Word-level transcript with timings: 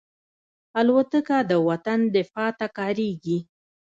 الوتکه 0.79 1.37
د 1.49 1.51
وطن 1.67 1.99
دفاع 2.15 2.49
ته 2.59 2.67
کارېږي. 2.77 3.37